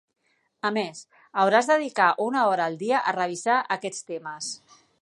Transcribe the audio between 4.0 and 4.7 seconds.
temes.